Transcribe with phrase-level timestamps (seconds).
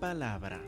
[0.00, 0.60] palabra.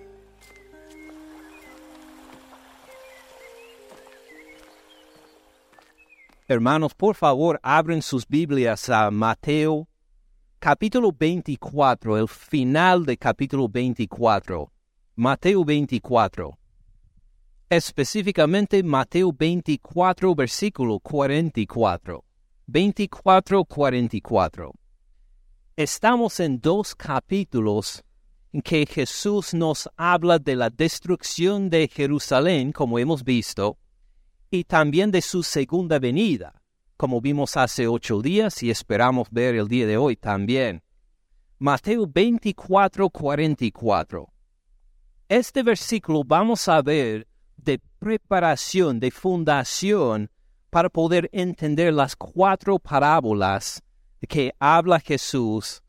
[6.46, 9.88] Hermanos, por favor, abren sus Biblias a Mateo
[10.58, 14.70] capítulo 24, el final de capítulo 24.
[15.16, 16.58] Mateo 24.
[17.70, 22.22] Específicamente Mateo 24, versículo 44.
[22.66, 24.72] 24, 44.
[25.74, 28.04] Estamos en dos capítulos
[28.52, 33.78] en que Jesús nos habla de la destrucción de Jerusalén, como hemos visto,
[34.50, 36.62] y también de su segunda venida,
[36.96, 40.82] como vimos hace ocho días y esperamos ver el día de hoy también.
[41.58, 44.28] Mateo 24, 44.
[45.28, 50.30] Este versículo vamos a ver de preparación, de fundación,
[50.68, 53.82] para poder entender las cuatro parábolas
[54.28, 55.82] que habla Jesús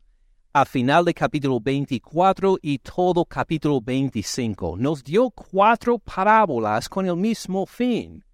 [0.54, 4.76] a final de capítulo 24 y todo capítulo 25.
[4.78, 8.24] Nos dio cuatro parábolas con el mismo fin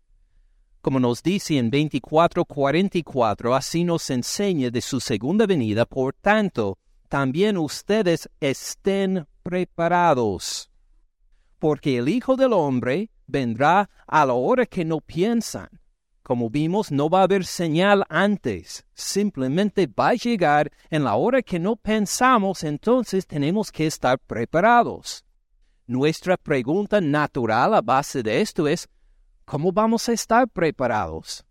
[0.81, 7.59] como nos dice en 24:44, así nos enseña de su segunda venida, por tanto, también
[7.59, 10.71] ustedes estén preparados,
[11.59, 15.69] porque el Hijo del Hombre vendrá a la hora que no piensan.
[16.23, 21.43] Como vimos, no va a haber señal antes, simplemente va a llegar en la hora
[21.43, 25.25] que no pensamos, entonces tenemos que estar preparados.
[25.87, 28.89] Nuestra pregunta natural a base de esto es,
[29.51, 31.45] ¿Cómo vamos a estar preparados?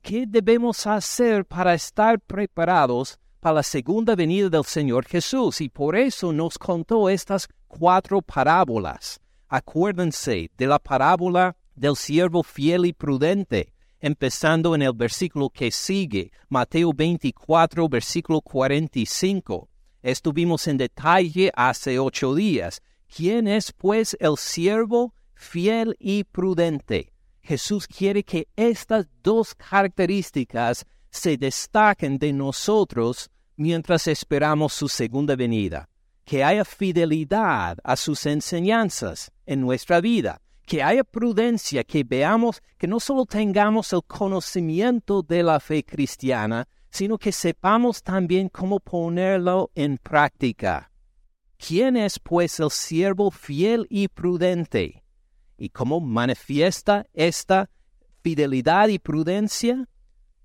[0.00, 5.60] ¿Qué debemos hacer para estar preparados para la segunda venida del Señor Jesús?
[5.60, 9.20] Y por eso nos contó estas cuatro parábolas.
[9.48, 13.71] Acuérdense de la parábola del siervo fiel y prudente,
[14.02, 19.68] empezando en el versículo que sigue, Mateo 24, versículo 45.
[20.02, 22.82] Estuvimos en detalle hace ocho días.
[23.14, 27.12] ¿Quién es pues el siervo fiel y prudente?
[27.42, 35.88] Jesús quiere que estas dos características se destaquen de nosotros mientras esperamos su segunda venida,
[36.24, 40.40] que haya fidelidad a sus enseñanzas en nuestra vida,
[40.72, 46.66] que haya prudencia, que veamos que no solo tengamos el conocimiento de la fe cristiana,
[46.88, 50.90] sino que sepamos también cómo ponerlo en práctica.
[51.58, 55.04] ¿Quién es pues el siervo fiel y prudente?
[55.58, 57.68] ¿Y cómo manifiesta esta
[58.22, 59.86] fidelidad y prudencia?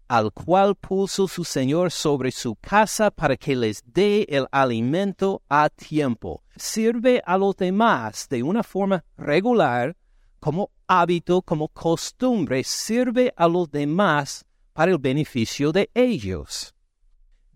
[0.10, 5.70] Al cual puso su Señor sobre su casa para que les dé el alimento a
[5.70, 6.44] tiempo.
[6.58, 9.96] Sirve a los demás de una forma regular,
[10.40, 16.74] como hábito, como costumbre, sirve a los demás para el beneficio de ellos.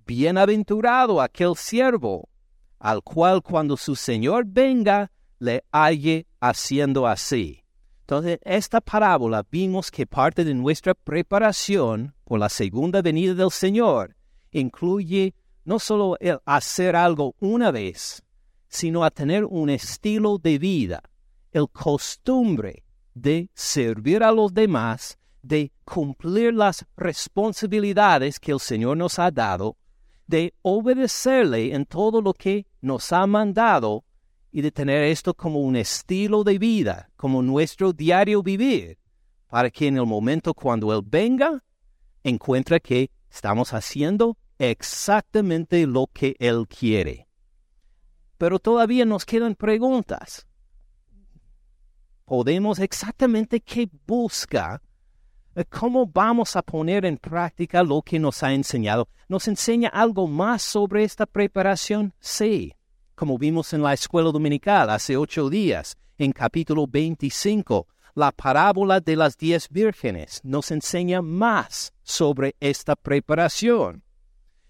[0.05, 2.29] Bienaventurado aquel siervo,
[2.79, 7.63] al cual cuando su Señor venga, le halle haciendo así.
[8.01, 14.15] Entonces, esta parábola vimos que parte de nuestra preparación por la segunda venida del Señor
[14.51, 18.23] incluye no solo el hacer algo una vez,
[18.67, 21.03] sino a tener un estilo de vida,
[21.51, 29.19] el costumbre de servir a los demás, de cumplir las responsabilidades que el Señor nos
[29.19, 29.78] ha dado,
[30.28, 34.06] de obedecerle en todo lo que nos ha mandado
[34.51, 38.97] y de tener esto como un estilo de vida, como nuestro diario vivir,
[39.47, 41.63] para que en el momento cuando Él venga,
[42.23, 47.28] encuentre que estamos haciendo exactamente lo que Él quiere.
[48.38, 50.47] Pero todavía nos quedan preguntas.
[52.31, 54.81] ¿Podemos exactamente qué busca?
[55.69, 59.09] ¿Cómo vamos a poner en práctica lo que nos ha enseñado?
[59.27, 62.13] ¿Nos enseña algo más sobre esta preparación?
[62.21, 62.73] Sí
[63.21, 69.16] como vimos en la escuela dominical hace ocho días, en capítulo 25, la parábola de
[69.16, 74.03] las diez vírgenes nos enseña más sobre esta preparación.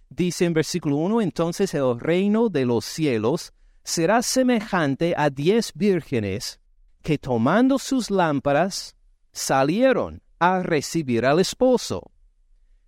[0.10, 3.54] Dice en versículo 1, entonces el reino de los cielos
[3.86, 6.60] será semejante a diez vírgenes
[7.02, 8.96] que tomando sus lámparas
[9.32, 12.12] salieron a recibir al esposo.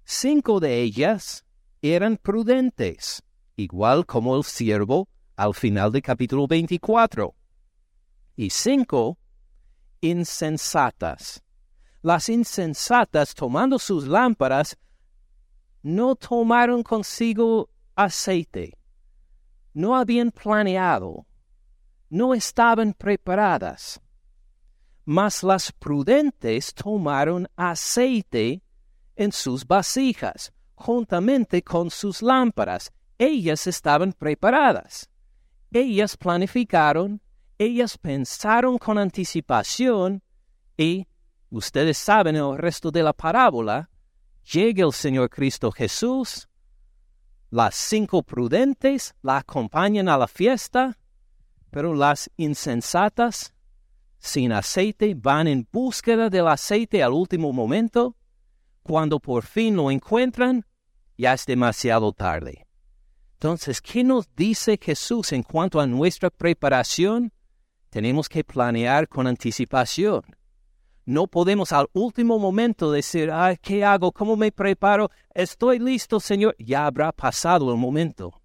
[0.05, 1.45] Cinco de ellas
[1.81, 3.23] eran prudentes,
[3.55, 7.35] igual como el siervo al final del capítulo 24.
[8.35, 9.17] Y cinco,
[10.01, 11.41] insensatas.
[12.01, 14.77] Las insensatas, tomando sus lámparas,
[15.81, 18.77] no tomaron consigo aceite,
[19.73, 21.25] no habían planeado,
[22.09, 24.01] no estaban preparadas.
[25.05, 28.61] Mas las prudentes tomaron aceite
[29.15, 32.91] en sus vasijas, juntamente con sus lámparas.
[33.17, 35.09] Ellas estaban preparadas
[35.73, 37.21] ellas planificaron,
[37.57, 40.21] ellas pensaron con anticipación
[40.77, 41.07] y
[41.49, 43.89] ustedes saben el resto de la parábola,
[44.51, 46.47] llega el Señor Cristo Jesús,
[47.49, 50.97] las cinco prudentes la acompañan a la fiesta,
[51.69, 53.53] pero las insensatas,
[54.23, 58.15] sin aceite, van en búsqueda del aceite al último momento.
[58.81, 60.65] Cuando por fin lo encuentran,
[61.17, 62.65] ya es demasiado tarde.
[63.33, 67.33] Entonces, ¿qué nos dice Jesús en cuanto a nuestra preparación?
[67.89, 70.21] Tenemos que planear con anticipación.
[71.05, 74.13] No podemos al último momento decir, ay, ¿qué hago?
[74.13, 75.11] ¿Cómo me preparo?
[75.33, 76.55] Estoy listo, Señor.
[76.57, 78.41] Ya habrá pasado el momento.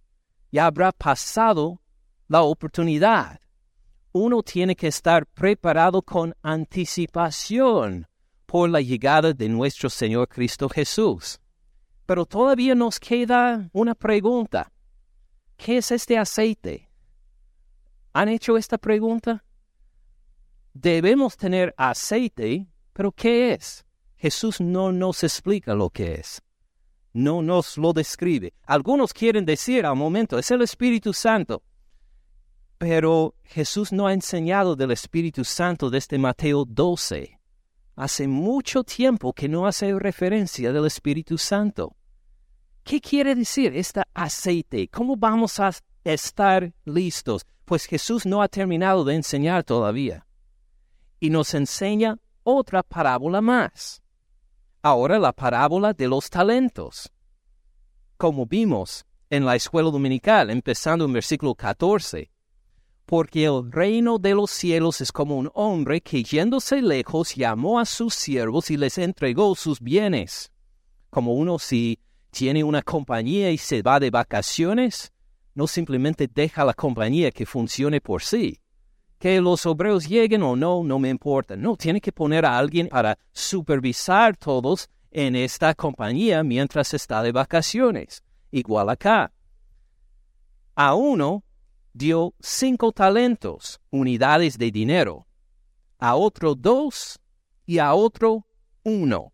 [0.51, 1.81] Ya habrá pasado
[2.27, 3.41] la oportunidad.
[4.13, 8.07] Uno tiene que estar preparado con anticipación
[8.47, 11.39] por la llegada de nuestro Señor Cristo Jesús.
[12.07, 14.73] Pero todavía nos queda una pregunta.
[15.57, 16.89] ¿Qué es este aceite?
[18.13, 19.45] ¿Han hecho esta pregunta?
[20.81, 23.85] debemos tener aceite, pero ¿qué es?
[24.17, 26.43] Jesús no nos explica lo que es.
[27.13, 28.53] No nos lo describe.
[28.65, 31.63] Algunos quieren decir al momento, es el Espíritu Santo.
[32.79, 37.41] Pero Jesús no ha enseñado del Espíritu Santo desde Mateo 12.
[37.97, 41.97] Hace mucho tiempo que no hace referencia del Espíritu Santo.
[42.85, 44.89] ¿Qué quiere decir este aceite?
[44.89, 45.73] ¿Cómo vamos a
[46.05, 47.45] estar listos?
[47.65, 50.25] Pues Jesús no ha terminado de enseñar todavía
[51.21, 54.03] y nos enseña otra parábola más.
[54.83, 57.11] Ahora la parábola de los talentos.
[58.17, 62.31] Como vimos en la escuela dominical, empezando en versículo 14,
[63.09, 67.87] porque el reino de los cielos es como un hombre que yéndose lejos llamó a
[67.87, 70.53] sus siervos y les entregó sus bienes.
[71.09, 71.99] Como uno si
[72.31, 75.11] tiene una compañía y se va de vacaciones,
[75.55, 78.61] no simplemente deja la compañía que funcione por sí,
[79.19, 81.57] que los obreros lleguen o no, no me importa.
[81.57, 87.33] No, tiene que poner a alguien para supervisar todos en esta compañía mientras está de
[87.33, 88.23] vacaciones.
[88.51, 89.33] Igual acá.
[90.75, 91.43] A uno
[91.99, 95.27] dio cinco talentos, unidades de dinero.
[95.99, 97.19] A otro dos
[97.67, 98.47] y a otro
[98.85, 99.33] uno.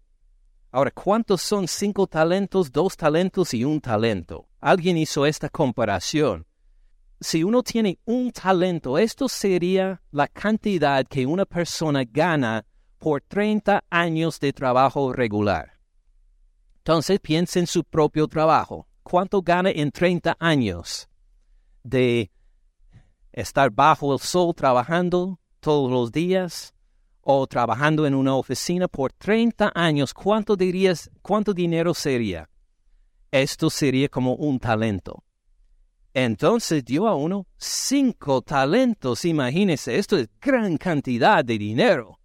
[0.72, 4.48] Ahora, ¿cuántos son cinco talentos, dos talentos y un talento?
[4.60, 6.46] Alguien hizo esta comparación
[7.24, 12.66] si uno tiene un talento, esto sería la cantidad que una persona gana
[12.98, 15.78] por 30 años de trabajo regular.
[16.76, 18.86] Entonces piensa en su propio trabajo.
[19.02, 21.08] ¿Cuánto gana en 30 años
[21.82, 22.30] de
[23.34, 26.72] estar bajo el sol trabajando todos los días
[27.20, 30.14] o trabajando en una oficina por 30 años?
[30.14, 32.48] ¿Cuánto dirías, cuánto dinero sería?
[33.30, 35.24] Esto sería como un talento.
[36.14, 39.24] Entonces dio a uno cinco talentos.
[39.24, 42.20] Imagínese, esto es gran cantidad de dinero.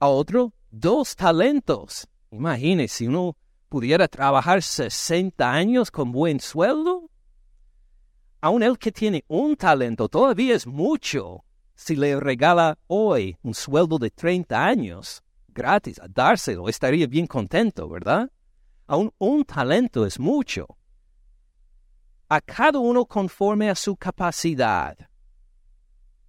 [0.00, 2.08] A otro, dos talentos.
[2.30, 3.36] Imagínese, si uno
[3.68, 7.10] pudiera trabajar 60 años con buen sueldo.
[8.40, 11.44] Aún el que tiene un talento todavía es mucho.
[11.74, 17.88] Si le regala hoy un sueldo de 30 años, gratis, a dárselo, estaría bien contento,
[17.88, 18.30] ¿verdad?
[18.86, 20.78] Aún un talento es mucho
[22.28, 24.96] a cada uno conforme a su capacidad.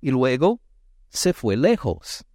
[0.01, 0.61] Y luego
[1.09, 2.25] se fue lejos.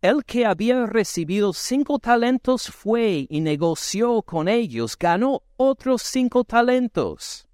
[0.00, 7.46] El que había recibido cinco talentos fue y negoció con ellos, ganó otros cinco talentos.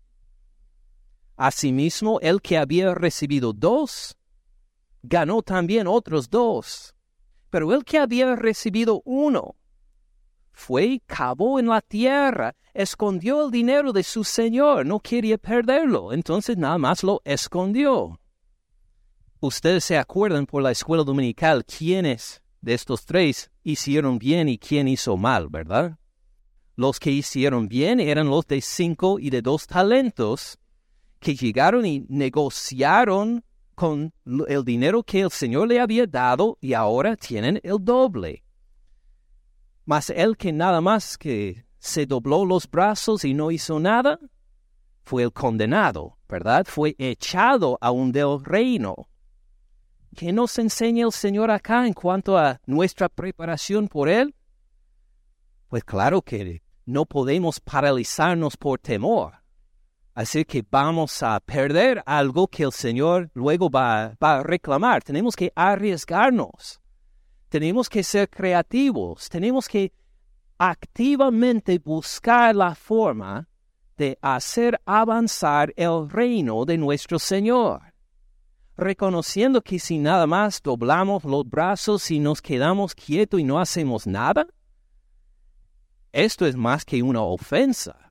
[1.39, 4.19] Asimismo, el que había recibido dos,
[5.03, 6.97] ganó también otros dos.
[7.49, 9.55] Pero el que había recibido uno,
[10.51, 16.13] fue y cavó en la tierra, escondió el dinero de su señor, no quería perderlo,
[16.13, 18.21] entonces nada más lo escondió.
[19.39, 24.89] Ustedes se acuerdan por la escuela dominical quiénes de estos tres hicieron bien y quién
[24.89, 25.97] hizo mal, ¿verdad?
[26.75, 30.59] Los que hicieron bien eran los de cinco y de dos talentos,
[31.19, 33.45] que llegaron y negociaron
[33.75, 34.13] con
[34.49, 38.45] el dinero que el Señor le había dado y ahora tienen el doble.
[39.85, 44.19] Mas el que nada más que se dobló los brazos y no hizo nada,
[45.03, 46.67] fue el condenado, ¿verdad?
[46.69, 49.09] Fue echado aún del reino.
[50.15, 54.35] ¿Qué nos enseña el Señor acá en cuanto a nuestra preparación por Él?
[55.69, 59.35] Pues claro que no podemos paralizarnos por temor.
[60.19, 65.03] Así que vamos a perder algo que el Señor luego va, va a reclamar.
[65.03, 66.81] Tenemos que arriesgarnos
[67.49, 69.93] tenemos que ser creativos, tenemos que
[70.59, 73.49] activamente buscar la forma
[73.97, 77.81] de hacer avanzar el reino de nuestro Señor,
[78.77, 84.07] reconociendo que si nada más doblamos los brazos y nos quedamos quietos y no hacemos
[84.07, 84.47] nada,
[86.13, 88.08] esto es más que una ofensa.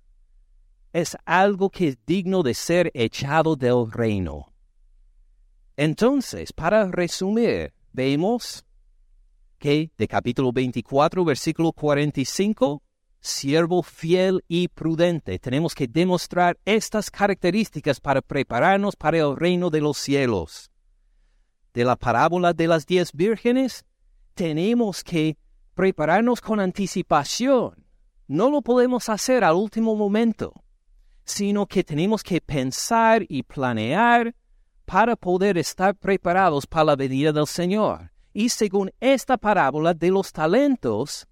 [0.98, 4.52] Es algo que es digno de ser echado del reino.
[5.76, 8.66] Entonces, para resumir, vemos
[9.60, 12.82] que de capítulo 24, versículo 45,
[13.20, 15.38] siervo fiel y prudente.
[15.38, 20.72] Tenemos que demostrar estas características para prepararnos para el reino de los cielos.
[21.76, 23.86] De la parábola de las diez vírgenes,
[24.34, 25.38] tenemos que
[25.76, 27.86] prepararnos con anticipación.
[28.28, 30.64] No lo podemos hacer al último momento,
[31.28, 34.34] sino que tenemos que pensar y planear
[34.86, 38.12] para poder estar preparados para la venida del Señor.
[38.34, 41.28] Y según esta parábola de los talentos,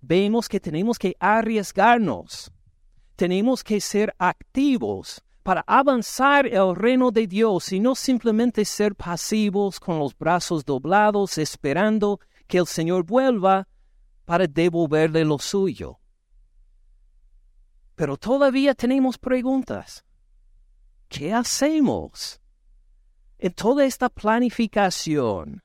[0.00, 2.52] vemos que tenemos que arriesgarnos,
[3.16, 9.80] tenemos que ser activos para avanzar el reino de Dios y no simplemente ser pasivos
[9.80, 13.66] con los brazos doblados esperando que el Señor vuelva
[14.24, 15.98] para devolverle lo suyo.
[18.00, 20.06] Pero todavía tenemos preguntas.
[21.06, 22.40] ¿Qué hacemos?
[23.36, 25.62] En toda esta planificación,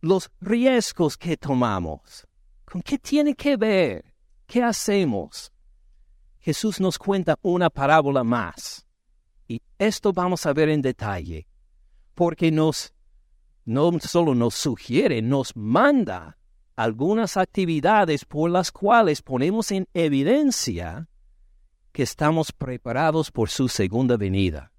[0.00, 2.26] los riesgos que tomamos,
[2.64, 4.14] ¿Con qué tiene que ver?
[4.46, 5.52] ¿Qué hacemos?
[6.38, 8.86] Jesús nos cuenta una parábola más.
[9.46, 11.46] Y esto vamos a ver en detalle,
[12.14, 12.94] porque nos,
[13.66, 16.38] no solo nos sugiere, nos manda
[16.76, 21.08] algunas actividades por las cuales ponemos en evidencia
[21.92, 24.72] que estamos preparados por su segunda venida.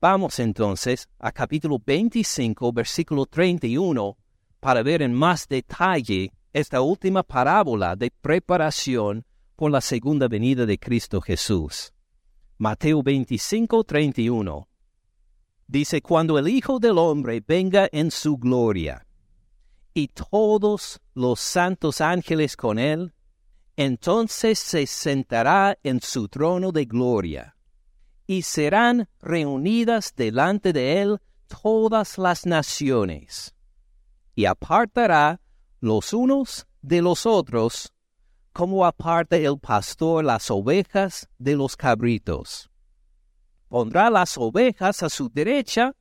[0.00, 4.16] Vamos entonces a capítulo 25, versículo 31,
[4.60, 9.24] para ver en más detalle esta última parábola de preparación
[9.56, 11.92] por la segunda venida de Cristo Jesús.
[12.58, 14.68] Mateo 25, 31.
[15.66, 19.06] Dice, cuando el Hijo del Hombre venga en su gloria,
[19.94, 23.14] y todos los santos ángeles con él,
[23.76, 27.56] entonces se sentará en su trono de gloria,
[28.26, 33.54] y serán reunidas delante de él todas las naciones,
[34.34, 35.40] y apartará
[35.80, 37.92] los unos de los otros,
[38.52, 42.70] como aparte el pastor las ovejas de los cabritos.
[43.68, 45.94] Pondrá las ovejas a su derecha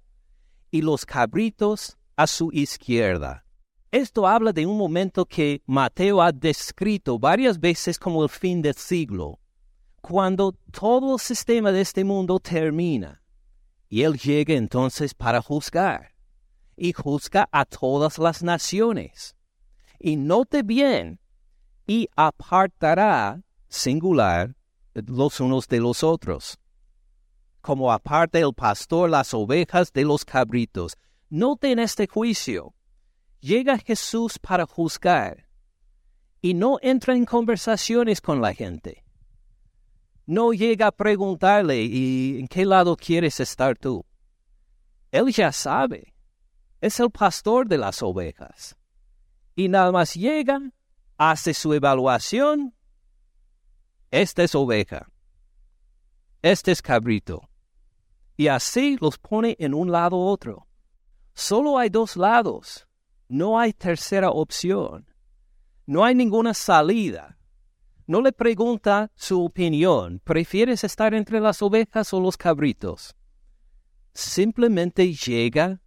[0.70, 3.43] y los cabritos a su izquierda.
[3.94, 8.74] Esto habla de un momento que Mateo ha descrito varias veces como el fin del
[8.74, 9.40] siglo,
[10.02, 13.22] cuando todo el sistema de este mundo termina,
[13.88, 16.16] y él llega entonces para juzgar,
[16.76, 19.36] y juzga a todas las naciones
[20.00, 21.20] y note bien,
[21.86, 24.56] y apartará, singular,
[24.96, 26.58] los unos de los otros.
[27.62, 30.98] Como aparte el pastor las ovejas de los cabritos.
[31.30, 32.74] Note en este juicio,
[33.44, 35.50] llega Jesús para juzgar
[36.42, 39.04] y no entra en conversaciones con la gente.
[40.26, 44.06] No llega a preguntarle, ¿y en qué lado quieres estar tú?
[45.12, 46.16] Él ya sabe.
[46.80, 48.78] Es el pastor de las ovejas
[49.56, 50.60] y nada más llega,
[51.18, 52.74] hace su evaluación.
[54.10, 55.10] Esta es oveja.
[56.42, 57.50] Este es cabrito.
[58.38, 60.66] Y así los pone en un lado u otro.
[61.34, 62.88] Solo hay dos lados.
[63.28, 65.08] No hay tercera opción.
[65.86, 67.38] No hay ninguna salida.
[68.06, 70.20] No le pregunta su opinión.
[70.24, 73.16] ¿Prefieres estar entre las ovejas o los cabritos?
[74.14, 75.82] Simplemente llega,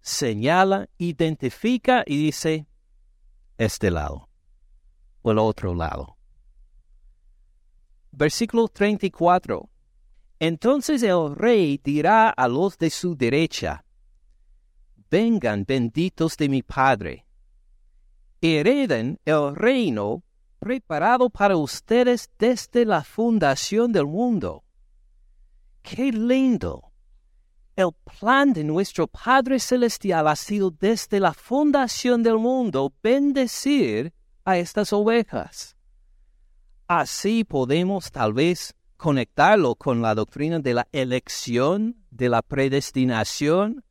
[0.00, 2.66] señala, identifica y dice,
[3.58, 4.28] este lado
[5.22, 6.16] o el otro lado.
[8.12, 9.68] Versículo 34.
[10.40, 13.84] Entonces el rey dirá a los de su derecha,
[15.10, 17.26] Vengan benditos de mi Padre,
[18.42, 20.22] hereden el reino
[20.58, 24.64] preparado para ustedes desde la fundación del mundo.
[25.82, 26.92] ¡Qué lindo!
[27.74, 34.12] El plan de nuestro Padre Celestial ha sido desde la fundación del mundo bendecir
[34.44, 35.76] a estas ovejas.
[36.88, 43.84] Así podemos tal vez conectarlo con la doctrina de la elección, de la predestinación.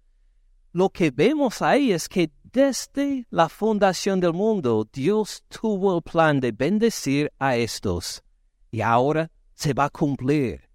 [0.78, 6.40] Lo que vemos ahí es que desde la fundación del mundo Dios tuvo el plan
[6.40, 8.24] de bendecir a estos
[8.70, 10.68] y ahora se va a cumplir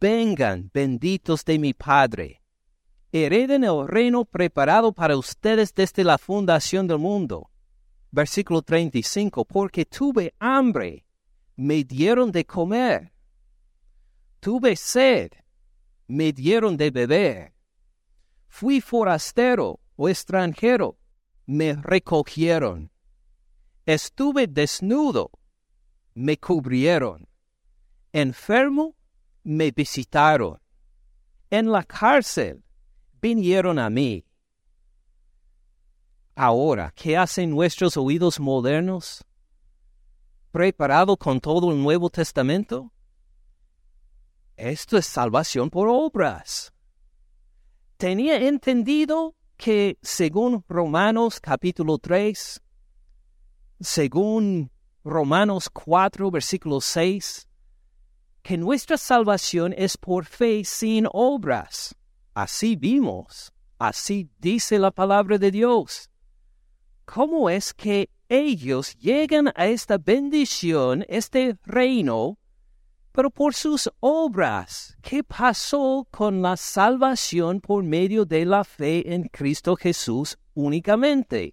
[0.00, 2.40] vengan, benditos de mi Padre,
[3.12, 7.50] hereden el reino preparado para ustedes desde la fundación del mundo.
[8.10, 11.04] Versículo 35, porque tuve hambre,
[11.54, 13.12] me dieron de comer.
[14.40, 15.32] Tuve sed,
[16.06, 17.57] me dieron de beber.
[18.48, 20.98] Fui forastero o extranjero,
[21.46, 22.90] me recogieron.
[23.86, 25.30] Estuve desnudo,
[26.14, 27.28] me cubrieron.
[28.12, 28.96] Enfermo,
[29.44, 30.60] me visitaron.
[31.50, 32.64] En la cárcel,
[33.20, 34.24] vinieron a mí.
[36.34, 39.24] Ahora, ¿qué hacen nuestros oídos modernos?
[40.50, 42.92] ¿Preparado con todo el Nuevo Testamento?
[44.56, 46.72] Esto es salvación por obras.
[47.98, 52.62] Tenía entendido que según Romanos capítulo 3,
[53.80, 54.70] según
[55.02, 57.48] Romanos 4 versículo 6,
[58.42, 61.96] que nuestra salvación es por fe sin obras.
[62.34, 66.08] Así vimos, así dice la palabra de Dios.
[67.04, 72.38] ¿Cómo es que ellos llegan a esta bendición, este reino,
[73.18, 74.96] pero por sus obras?
[75.02, 81.52] ¿Qué pasó con la salvación por medio de la fe en Cristo Jesús únicamente?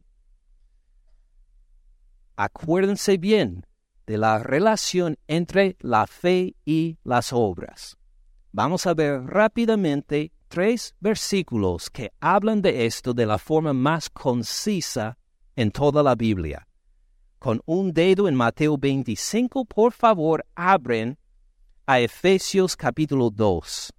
[2.35, 3.65] Acuérdense bien
[4.05, 7.97] de la relación entre la fe y las obras.
[8.51, 15.17] Vamos a ver rápidamente tres versículos que hablan de esto de la forma más concisa
[15.55, 16.67] en toda la Biblia.
[17.39, 21.17] Con un dedo en Mateo 25, por favor, abren
[21.87, 23.93] a Efesios capítulo 2.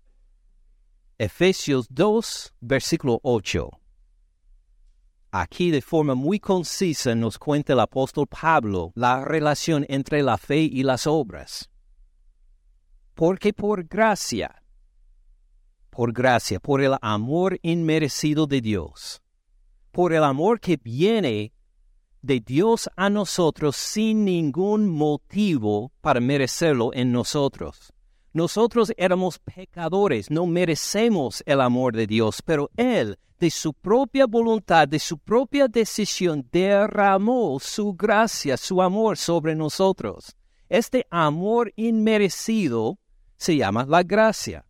[1.19, 3.71] Efesios 2, versículo 8.
[5.31, 10.63] Aquí de forma muy concisa nos cuenta el apóstol Pablo la relación entre la fe
[10.63, 11.71] y las obras.
[13.15, 14.65] Porque por gracia,
[15.89, 19.23] por gracia, por el amor inmerecido de Dios,
[19.93, 21.53] por el amor que viene
[22.27, 27.93] de Dios a nosotros sin ningún motivo para merecerlo en nosotros.
[28.33, 34.89] Nosotros éramos pecadores, no merecemos el amor de Dios, pero Él, de su propia voluntad,
[34.89, 40.37] de su propia decisión, derramó su gracia, su amor sobre nosotros.
[40.69, 42.99] Este amor inmerecido
[43.37, 44.67] se llama la gracia.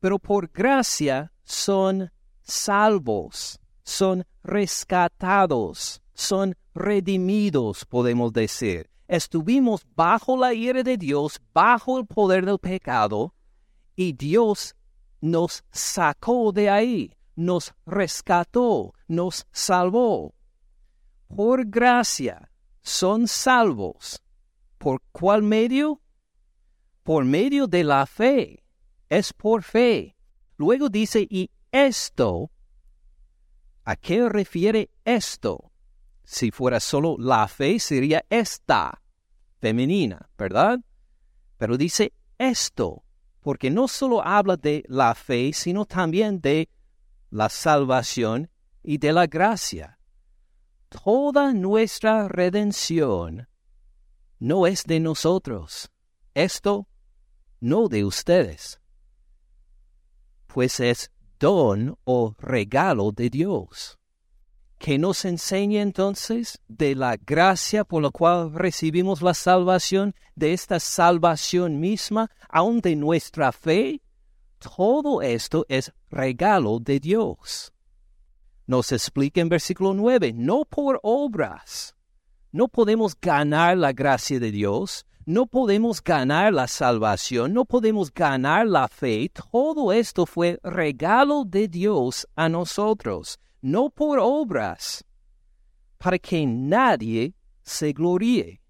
[0.00, 2.10] Pero por gracia son
[2.42, 8.90] salvos son rescatados, son redimidos, podemos decir.
[9.08, 13.34] Estuvimos bajo la ira de Dios, bajo el poder del pecado,
[13.96, 14.76] y Dios
[15.20, 20.34] nos sacó de ahí, nos rescató, nos salvó.
[21.26, 22.50] Por gracia
[22.82, 24.22] son salvos.
[24.78, 26.00] ¿Por cuál medio?
[27.02, 28.64] Por medio de la fe.
[29.08, 30.16] Es por fe.
[30.56, 32.50] Luego dice, y esto
[33.84, 35.69] ¿A qué refiere esto?
[36.32, 39.02] Si fuera solo la fe, sería esta,
[39.58, 40.78] femenina, ¿verdad?
[41.58, 43.02] Pero dice esto,
[43.40, 46.68] porque no solo habla de la fe, sino también de
[47.30, 48.48] la salvación
[48.80, 49.98] y de la gracia.
[50.88, 53.48] Toda nuestra redención
[54.38, 55.90] no es de nosotros.
[56.34, 56.86] Esto
[57.58, 58.80] no de ustedes.
[60.46, 63.99] Pues es don o regalo de Dios,
[64.80, 70.80] que nos enseña entonces de la gracia por la cual recibimos la salvación, de esta
[70.80, 74.00] salvación misma, aun de nuestra fe.
[74.58, 77.74] Todo esto es regalo de Dios.
[78.66, 81.94] Nos explica en versículo 9, no por obras.
[82.50, 88.66] No podemos ganar la gracia de Dios, no podemos ganar la salvación, no podemos ganar
[88.66, 89.30] la fe.
[89.52, 95.04] Todo esto fue regalo de Dios a nosotros, no por obras,
[95.98, 98.60] para que nadie se gloríe.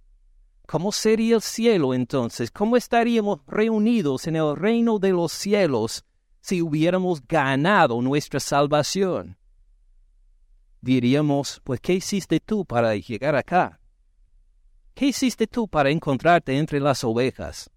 [0.66, 2.50] ¿Cómo sería el cielo entonces?
[2.50, 6.04] ¿Cómo estaríamos reunidos en el reino de los cielos
[6.40, 9.36] si hubiéramos ganado nuestra salvación?
[10.80, 13.80] Diríamos, pues, ¿qué hiciste tú para llegar acá?
[14.94, 17.70] ¿Qué hiciste tú para encontrarte entre las ovejas?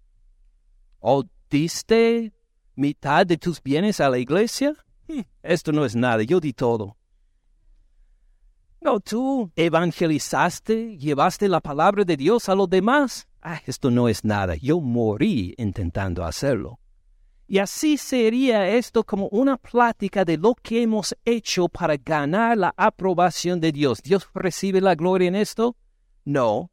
[1.00, 2.32] ¿O diste
[2.74, 4.74] mitad de tus bienes a la iglesia?
[5.08, 6.96] Hmm, esto no es nada, yo di todo.
[8.84, 13.26] No, tú evangelizaste, llevaste la palabra de Dios a los demás.
[13.40, 16.78] Ah, esto no es nada, yo morí intentando hacerlo.
[17.48, 22.74] Y así sería esto como una plática de lo que hemos hecho para ganar la
[22.76, 24.02] aprobación de Dios.
[24.02, 25.76] ¿Dios recibe la gloria en esto?
[26.26, 26.70] No,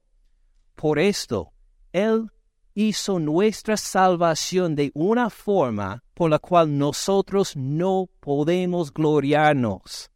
[0.75, 1.53] por esto,
[1.93, 2.29] Él
[2.73, 10.10] hizo nuestra salvación de una forma por la cual nosotros no podemos gloriarnos,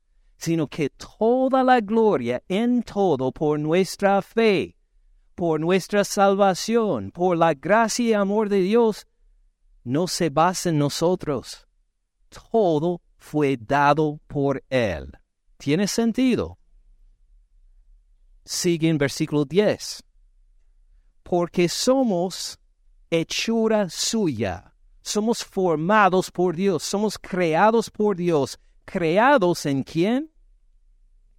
[0.46, 4.78] sino que toda la gloria en todo por nuestra fe,
[5.34, 9.08] por nuestra salvación, por la gracia y amor de Dios,
[9.84, 11.66] no se basa en nosotros.
[12.52, 15.12] Todo fue dado por Él.
[15.58, 16.60] ¿Tiene sentido?
[18.44, 20.04] Sigue en versículo 10.
[21.24, 22.60] Porque somos
[23.10, 24.76] hechura suya.
[25.02, 28.60] Somos formados por Dios, somos creados por Dios.
[28.86, 30.35] ¿Creados en quién?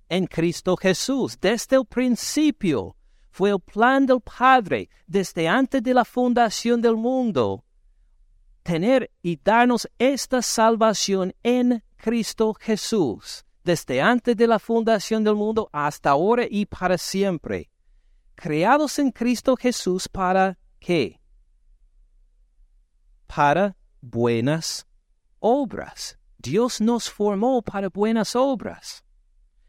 [0.08, 1.38] En Cristo Jesús.
[1.40, 2.96] Desde el principio
[3.30, 7.64] fue el plan del Padre, desde antes de la fundación del mundo,
[8.62, 15.68] tener y darnos esta salvación en Cristo Jesús, desde antes de la fundación del mundo
[15.72, 17.70] hasta ahora y para siempre.
[18.34, 21.20] Creados en Cristo Jesús para qué?
[23.26, 24.86] Para buenas
[25.40, 26.18] obras.
[26.38, 29.05] Dios nos formó para buenas obras.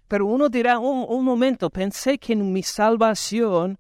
[0.08, 3.78] Pero uno dirá, un, un, momento, pensé que mi salvación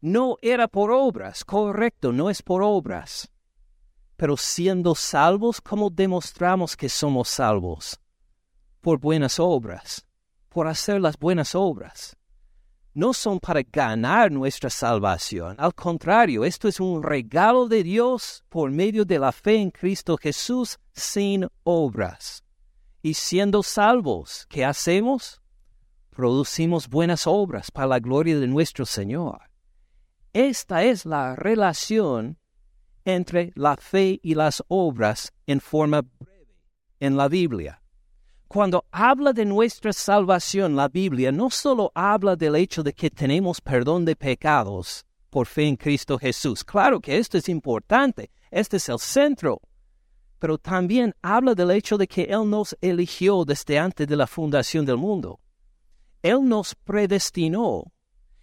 [0.00, 1.44] no era por obras.
[1.44, 3.32] Correcto, no es por obras
[4.22, 7.98] pero siendo salvos, ¿cómo demostramos que somos salvos?
[8.80, 10.06] Por buenas obras,
[10.48, 12.16] por hacer las buenas obras.
[12.94, 18.70] No son para ganar nuestra salvación, al contrario, esto es un regalo de Dios por
[18.70, 22.44] medio de la fe en Cristo Jesús sin obras.
[23.02, 25.42] Y siendo salvos, ¿qué hacemos?
[26.10, 29.40] Producimos buenas obras para la gloria de nuestro Señor.
[30.32, 32.38] Esta es la relación
[33.04, 36.54] entre la fe y las obras en forma breve
[37.00, 37.82] en la Biblia.
[38.46, 43.60] Cuando habla de nuestra salvación, la Biblia no solo habla del hecho de que tenemos
[43.60, 46.62] perdón de pecados por fe en Cristo Jesús.
[46.62, 49.60] Claro que esto es importante, este es el centro,
[50.42, 54.84] pero también habla del hecho de que Él nos eligió desde antes de la fundación
[54.84, 55.38] del mundo.
[56.20, 57.84] Él nos predestinó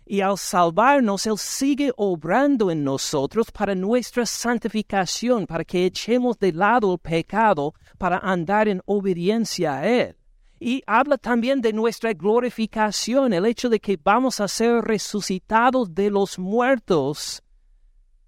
[0.05, 6.53] y al salvarnos Él sigue obrando en nosotros para nuestra santificación, para que echemos de
[6.53, 10.15] lado el pecado, para andar en obediencia a Él.
[10.57, 16.09] Y habla también de nuestra glorificación, el hecho de que vamos a ser resucitados de
[16.09, 17.43] los muertos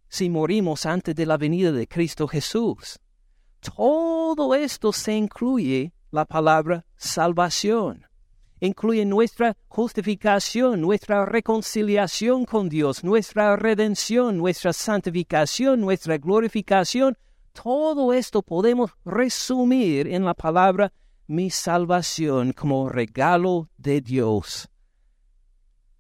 [0.10, 3.00] si morimos antes de la venida de Cristo Jesús.
[3.62, 8.06] Todo esto se incluye la palabra salvación
[8.62, 17.18] incluye nuestra justificación, nuestra reconciliación con Dios, nuestra redención, nuestra santificación, nuestra glorificación.
[17.52, 20.94] Todo esto podemos resumir en la palabra
[21.28, 24.70] mi salvación como regalo de Dios.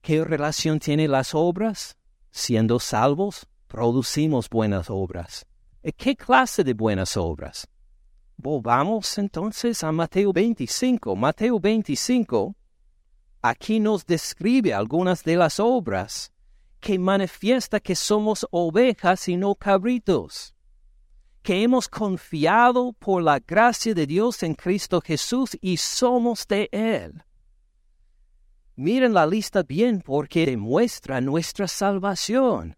[0.01, 1.97] ¿Qué relación tienen las obras?
[2.31, 5.45] Siendo salvos, producimos buenas obras.
[5.97, 7.67] ¿Qué clase de buenas obras?
[8.37, 11.15] Volvamos entonces a Mateo 25.
[11.15, 12.55] Mateo 25
[13.41, 16.31] aquí nos describe algunas de las obras
[16.79, 20.55] que manifiesta que somos ovejas y no cabritos,
[21.41, 27.23] que hemos confiado por la gracia de Dios en Cristo Jesús y somos de Él.
[28.75, 32.75] Miren la lista bien porque demuestra nuestra salvación.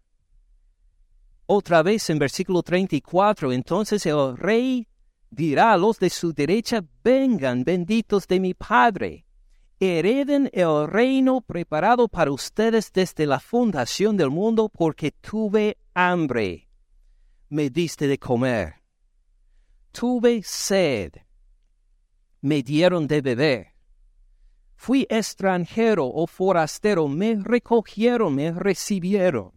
[1.46, 4.88] Otra vez en versículo 34, entonces el rey
[5.30, 9.26] dirá a los de su derecha, vengan benditos de mi Padre,
[9.78, 16.70] hereden el reino preparado para ustedes desde la fundación del mundo porque tuve hambre,
[17.50, 18.76] me diste de comer,
[19.92, 21.12] tuve sed,
[22.40, 23.66] me dieron de beber.
[24.76, 29.52] Fui extranjero o forastero, me recogieron, me recibieron.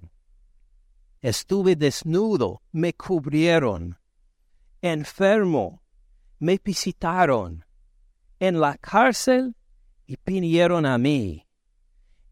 [1.21, 3.97] Estuve desnudo, me cubrieron
[4.81, 5.81] enfermo,
[6.39, 7.65] me visitaron,
[8.39, 9.55] en la cárcel
[10.05, 11.45] y vinieron a mí.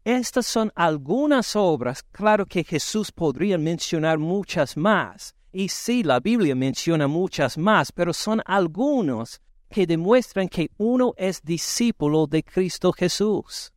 [0.04, 6.54] Estas son algunas obras, claro que Jesús podría mencionar muchas más, y sí, la Biblia
[6.54, 13.72] menciona muchas más, pero son algunos que demuestran que uno es discípulo de Cristo Jesús.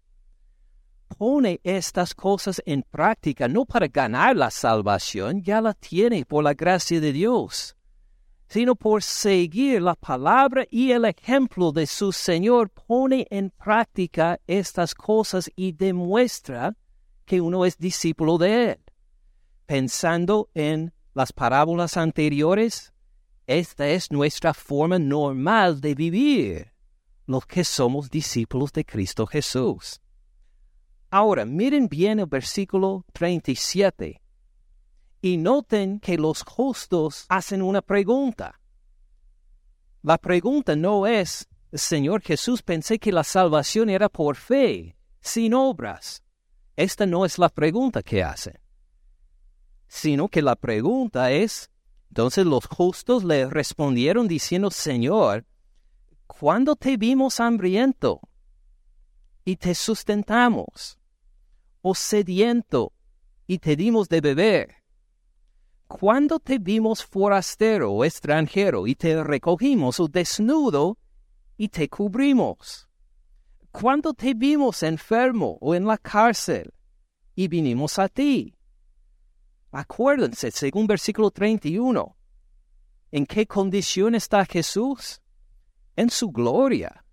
[1.18, 6.54] Pone estas cosas en práctica no para ganar la salvación, ya la tiene por la
[6.54, 7.76] gracia de Dios
[8.50, 14.96] sino por seguir la palabra y el ejemplo de su Señor, pone en práctica estas
[14.96, 16.76] cosas y demuestra
[17.26, 18.80] que uno es discípulo de Él.
[19.68, 22.92] Pensando en las parábolas anteriores,
[23.46, 26.74] esta es nuestra forma normal de vivir,
[27.28, 30.02] los que somos discípulos de Cristo Jesús.
[31.12, 34.22] Ahora, miren bien el versículo 37
[35.22, 38.60] y noten que los justos hacen una pregunta.
[40.04, 46.24] La pregunta no es, Señor Jesús, pensé que la salvación era por fe, sin obras.
[46.76, 48.58] esta no es la pregunta que hacen,
[49.88, 51.72] sino que la pregunta es,
[52.10, 55.46] entonces los justos le respondieron diciendo, Señor,
[56.28, 58.22] ¿cuándo te vimos hambriento
[59.44, 60.99] y te sustentamos?
[61.82, 62.94] ¿O sediento
[63.48, 64.76] y te dimos de beber?
[65.88, 70.98] ¿Cuándo te vimos forastero o extranjero y te recogimos o desnudo
[71.58, 72.88] y te cubrimos?
[73.72, 76.74] ¿Cuándo te vimos enfermo o en la cárcel
[77.34, 78.56] y vinimos a ti?
[79.72, 82.16] Acuérdense, según versículo 31,
[83.12, 85.22] ¿en qué condición está Jesús?
[85.96, 87.06] En su gloria.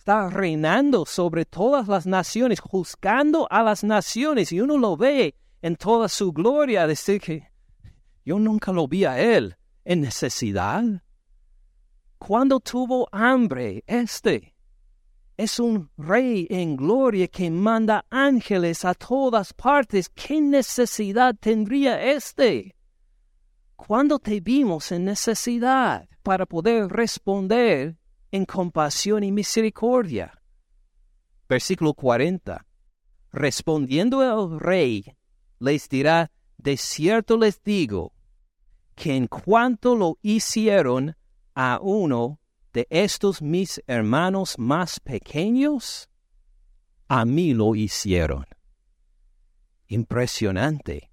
[0.00, 5.76] Está reinando sobre todas las naciones, juzgando a las naciones, y uno lo ve en
[5.76, 7.52] toda su gloria, decir que
[8.24, 10.82] yo nunca lo vi a él en necesidad.
[12.16, 14.54] Cuando tuvo hambre, este
[15.36, 20.08] es un rey en gloria que manda ángeles a todas partes.
[20.08, 22.74] ¿Qué necesidad tendría este?
[23.76, 27.99] Cuando te vimos en necesidad para poder responder
[28.30, 30.40] en compasión y misericordia?
[31.48, 32.64] Versículo 40.
[33.32, 35.16] Respondiendo el rey,
[35.58, 38.12] les dirá, de cierto les digo,
[38.94, 41.16] que en cuanto lo hicieron
[41.54, 42.40] a uno
[42.72, 46.08] de estos mis hermanos más pequeños,
[47.08, 48.46] a mí lo hicieron.
[49.88, 51.10] Impresionante.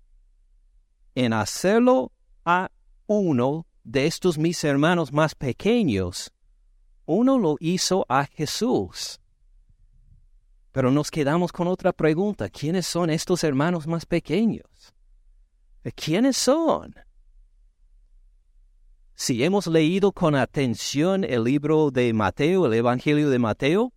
[1.16, 2.12] En hacerlo
[2.46, 2.70] a
[3.08, 6.32] uno de estos mis hermanos más pequeños,
[7.08, 9.20] uno lo hizo a Jesús.
[10.72, 12.50] Pero nos quedamos con otra pregunta.
[12.50, 14.94] ¿Quiénes son estos hermanos más pequeños?
[15.96, 16.94] ¿Quiénes son?
[19.16, 23.94] Si hemos leído con atención el libro de Mateo, el Evangelio de Mateo,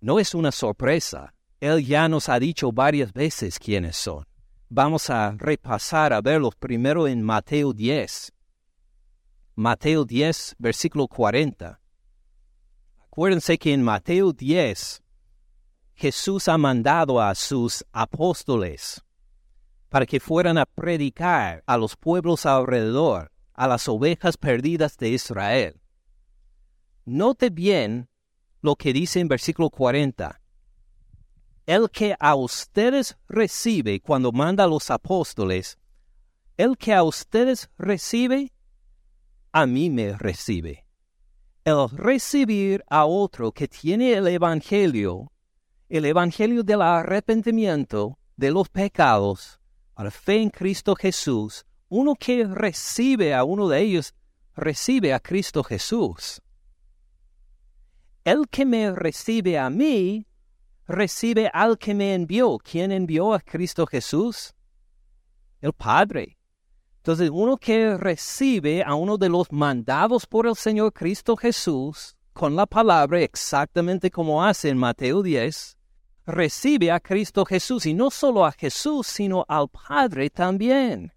[0.00, 1.34] no es una sorpresa.
[1.60, 4.26] Él ya nos ha dicho varias veces quiénes son.
[4.68, 8.32] Vamos a repasar a verlos primero en Mateo 10.
[9.54, 11.78] Mateo 10, versículo 40.
[13.16, 15.02] Acuérdense que en Mateo 10
[15.94, 19.02] Jesús ha mandado a sus apóstoles
[19.88, 25.80] para que fueran a predicar a los pueblos alrededor, a las ovejas perdidas de Israel.
[27.06, 28.10] Note bien
[28.60, 30.38] lo que dice en versículo 40.
[31.64, 35.78] El que a ustedes recibe cuando manda a los apóstoles,
[36.58, 38.52] el que a ustedes recibe,
[39.52, 40.85] a mí me recibe.
[41.66, 45.32] El recibir a otro que tiene el Evangelio,
[45.88, 49.58] el Evangelio del arrepentimiento de los pecados,
[49.96, 54.14] a fe en Cristo Jesús, uno que recibe a uno de ellos,
[54.54, 56.40] recibe a Cristo Jesús.
[58.22, 60.24] El que me recibe a mí,
[60.86, 62.58] recibe al que me envió.
[62.58, 64.54] ¿Quién envió a Cristo Jesús?
[65.60, 66.35] El Padre.
[67.06, 72.56] Entonces, uno que recibe a uno de los mandados por el Señor Cristo Jesús, con
[72.56, 75.78] la palabra exactamente como hace en Mateo 10,
[76.26, 81.12] recibe a Cristo Jesús y no solo a Jesús, sino al Padre también.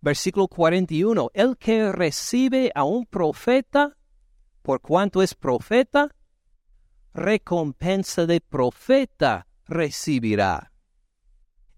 [0.00, 3.96] Versículo 41, el que recibe a un profeta,
[4.62, 6.12] por cuanto es profeta,
[7.14, 10.72] recompensa de profeta recibirá.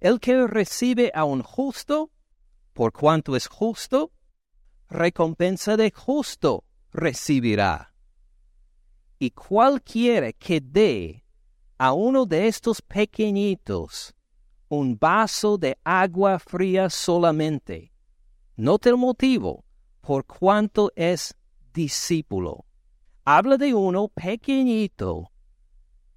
[0.00, 2.10] El que recibe a un justo,
[2.80, 4.10] por cuanto es justo,
[4.88, 7.92] recompensa de justo recibirá.
[9.18, 11.26] Y cualquiera que dé
[11.76, 14.14] a uno de estos pequeñitos
[14.70, 17.92] un vaso de agua fría solamente.
[18.56, 19.62] Note el motivo,
[20.00, 21.36] por cuanto es
[21.74, 22.64] discípulo.
[23.26, 25.30] Habla de uno pequeñito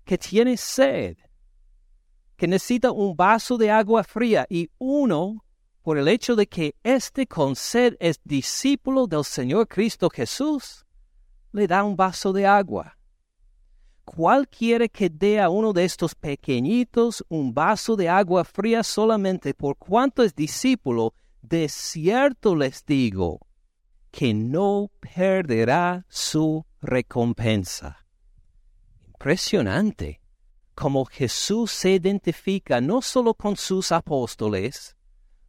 [0.06, 1.18] que tiene sed,
[2.38, 5.43] que necesita un vaso de agua fría y uno,
[5.84, 10.86] por el hecho de que éste con sed es discípulo del Señor Cristo Jesús,
[11.52, 12.98] le da un vaso de agua.
[14.06, 19.78] Cualquiera que dé a uno de estos pequeñitos un vaso de agua fría solamente por
[19.78, 23.42] cuanto es discípulo, de cierto les digo
[24.10, 28.06] que no perderá su recompensa.
[29.08, 30.22] Impresionante.
[30.76, 34.96] Como Jesús se identifica no solo con sus apóstoles,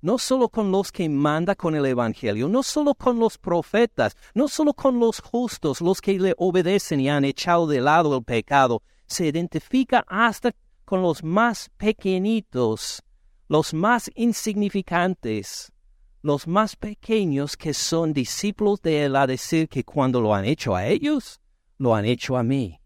[0.05, 4.49] no solo con los que manda con el Evangelio, no solo con los profetas, no
[4.49, 8.83] solo con los justos, los que le obedecen y han echado de lado el pecado,
[9.07, 13.03] se identifica hasta con los más pequeñitos,
[13.49, 15.73] los más insignificantes,
[16.21, 20.77] los más pequeños que son discípulos de él a decir que cuando lo han hecho
[20.77, 21.41] a ellos,
[21.79, 22.79] lo han hecho a mí.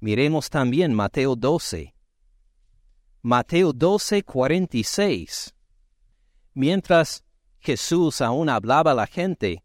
[0.00, 1.94] Miremos también Mateo 12.
[3.22, 5.55] Mateo 12, 46.
[6.56, 7.22] Mientras
[7.58, 9.62] Jesús aún hablaba a la gente,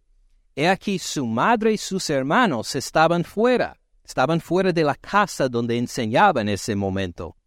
[0.57, 5.77] he aquí su madre y sus hermanos estaban fuera, estaban fuera de la casa donde
[5.77, 7.37] enseñaba en ese momento.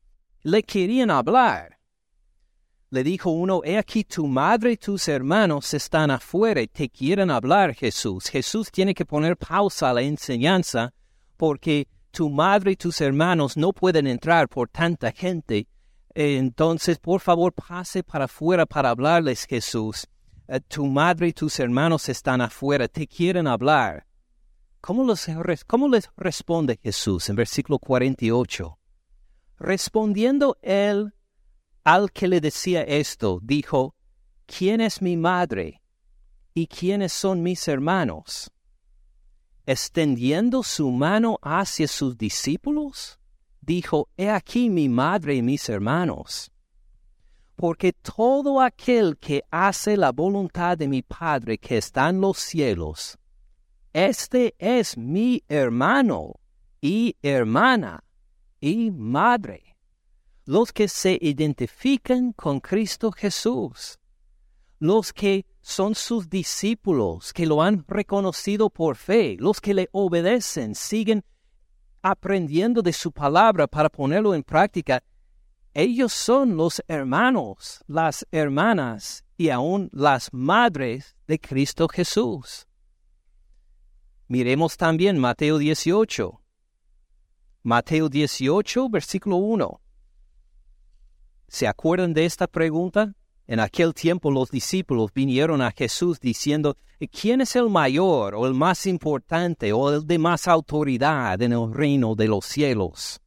[0.45, 1.79] Le querían hablar.
[2.89, 7.31] Le dijo uno, he aquí tu madre y tus hermanos están afuera y te quieren
[7.31, 8.29] hablar, Jesús.
[8.29, 10.95] Jesús tiene que poner pausa a la enseñanza
[11.37, 15.69] porque tu madre y tus hermanos no pueden entrar por tanta gente.
[16.15, 20.07] Entonces, por favor, pase para afuera para hablarles, Jesús.
[20.47, 24.07] Eh, tu madre y tus hermanos están afuera, te quieren hablar.
[24.81, 25.13] ¿Cómo,
[25.67, 28.79] ¿Cómo les responde Jesús en versículo 48?
[29.59, 31.15] Respondiendo él
[31.85, 33.95] al que le decía esto, dijo,
[34.47, 35.83] ¿quién es mi madre?
[36.53, 38.53] ¿Y quiénes son mis hermanos?
[39.67, 43.19] Extendiendo su mano hacia sus discípulos,
[43.65, 46.51] dijo, He aquí mi madre y mis hermanos.
[47.57, 53.17] Porque todo aquel que hace la voluntad de mi Padre que está en los cielos,
[53.93, 56.35] este es mi hermano
[56.81, 58.03] y hermana
[58.61, 59.75] y madre
[60.47, 63.99] los que se identifican con Cristo Jesús,
[64.79, 70.75] los que son sus discípulos, que lo han reconocido por fe, los que le obedecen,
[70.75, 71.25] siguen
[72.05, 75.03] aprendiendo de su palabra para ponerlo en práctica,
[75.73, 82.69] ellos son los hermanos, las hermanas y aún las madres de Cristo Jesús.
[84.29, 86.43] Miremos también Mateo 18.
[87.63, 89.81] Mateo 18, versículo 1.
[91.49, 93.15] ¿Se acuerdan de esta pregunta?
[93.47, 96.77] En aquel tiempo los discípulos vinieron a Jesús diciendo,
[97.13, 101.73] ¿quién es el mayor o el más importante o el de más autoridad en el
[101.73, 103.21] reino de los cielos?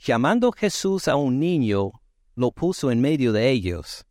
[0.00, 1.92] Llamando Jesús a un niño,
[2.34, 4.04] lo puso en medio de ellos.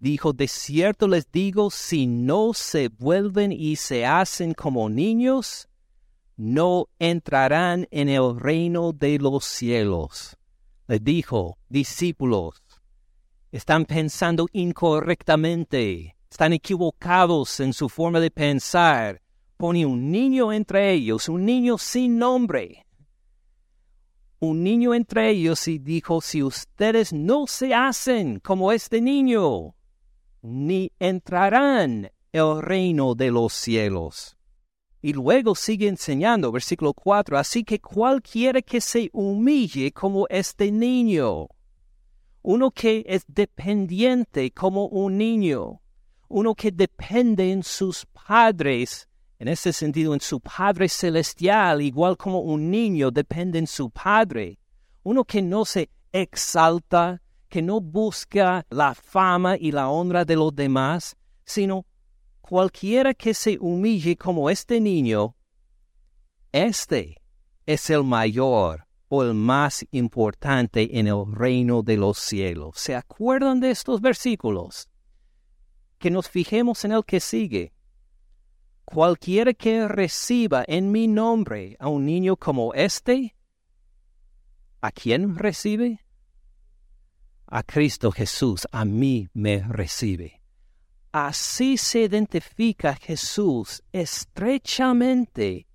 [0.00, 5.68] Dijo, de cierto les digo, si no se vuelven y se hacen como niños,
[6.36, 10.36] no entrarán en el reino de los cielos
[10.88, 12.62] le dijo, discípulos,
[13.52, 19.22] están pensando incorrectamente, están equivocados en su forma de pensar.
[19.56, 22.86] Pone un niño entre ellos, un niño sin nombre.
[24.38, 29.74] Un niño entre ellos y dijo, si ustedes no se hacen como este niño,
[30.42, 34.36] ni entrarán el reino de los cielos.
[35.00, 41.48] Y luego sigue enseñando, versículo 4, así que cualquiera que se humille como este niño,
[42.46, 45.80] uno que es dependiente como un niño,
[46.28, 49.08] uno que depende en sus padres,
[49.40, 54.60] en ese sentido en su Padre Celestial, igual como un niño depende en su Padre,
[55.02, 60.54] uno que no se exalta, que no busca la fama y la honra de los
[60.54, 61.84] demás, sino
[62.40, 65.34] cualquiera que se humille como este niño,
[66.52, 67.20] este
[67.66, 72.78] es el mayor o el más importante en el reino de los cielos.
[72.78, 74.88] ¿Se acuerdan de estos versículos?
[75.98, 77.72] Que nos fijemos en el que sigue.
[78.84, 83.34] Cualquiera que reciba en mi nombre a un niño como este,
[84.80, 86.00] ¿a quién recibe?
[87.46, 90.42] A Cristo Jesús, a mí me recibe.
[91.12, 95.65] Así se identifica Jesús estrechamente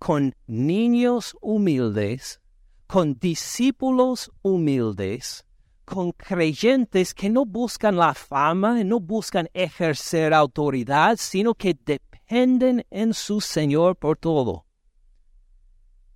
[0.00, 2.40] con niños humildes,
[2.86, 5.44] con discípulos humildes,
[5.84, 13.12] con creyentes que no buscan la fama, no buscan ejercer autoridad, sino que dependen en
[13.12, 14.64] su Señor por todo.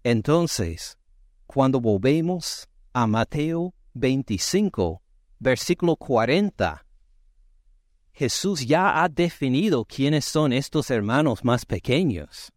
[0.03, 0.97] Entonces,
[1.47, 5.03] cuando volvemos a Mateo 25,
[5.41, 6.87] versículo 40,
[8.13, 12.54] Jesús ya ha definido quiénes son estos hermanos más pequeños.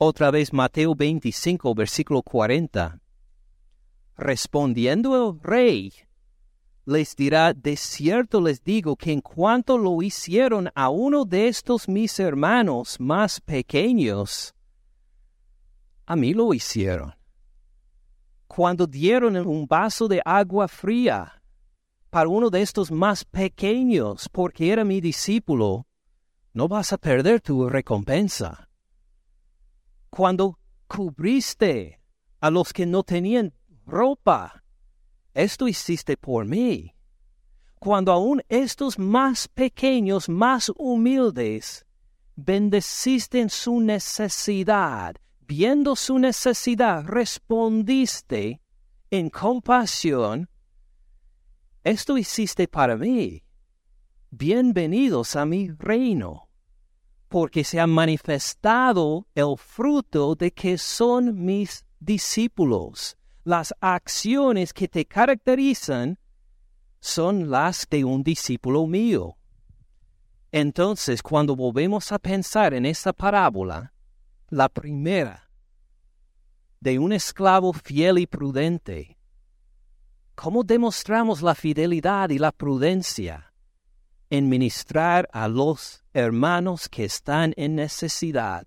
[0.00, 3.00] Otra vez Mateo 25, versículo 40.
[4.16, 5.92] Respondiendo el rey,
[6.84, 11.88] les dirá, de cierto les digo que en cuanto lo hicieron a uno de estos
[11.88, 14.54] mis hermanos más pequeños,
[16.06, 17.12] a mí lo hicieron.
[18.46, 21.42] Cuando dieron un vaso de agua fría
[22.08, 25.88] para uno de estos más pequeños, porque era mi discípulo,
[26.52, 28.67] no vas a perder tu recompensa.
[30.10, 32.00] Cuando cubriste
[32.40, 33.54] a los que no tenían
[33.86, 34.64] ropa,
[35.34, 36.94] esto hiciste por mí.
[37.78, 41.86] Cuando aún estos más pequeños, más humildes,
[42.34, 48.60] bendeciste en su necesidad, viendo su necesidad, respondiste
[49.10, 50.48] en compasión,
[51.84, 53.44] esto hiciste para mí.
[54.30, 56.47] Bienvenidos a mi reino,
[57.28, 63.16] porque se ha manifestado el fruto de que son mis discípulos.
[63.44, 66.18] Las acciones que te caracterizan
[67.00, 69.36] son las de un discípulo mío.
[70.50, 73.92] Entonces, cuando volvemos a pensar en esta parábola,
[74.48, 75.50] la primera,
[76.80, 79.18] de un esclavo fiel y prudente,
[80.34, 83.47] ¿cómo demostramos la fidelidad y la prudencia
[84.30, 88.66] en ministrar a los hermanos que están en necesidad?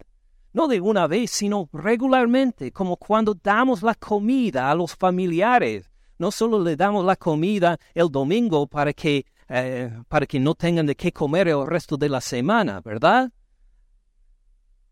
[0.54, 5.90] No de una vez, sino regularmente, como cuando damos la comida a los familiares.
[6.18, 10.86] No solo le damos la comida el domingo para que eh, para que no tengan
[10.86, 13.30] de qué comer el resto de la semana, ¿verdad?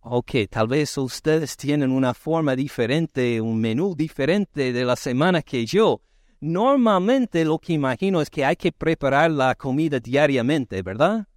[0.02, 5.66] Ok, tal vez ustedes tienen una forma diferente, un menú diferente de la semana que
[5.66, 6.02] yo.
[6.42, 11.28] Normalmente lo que imagino es que hay que preparar la comida diariamente, ¿verdad?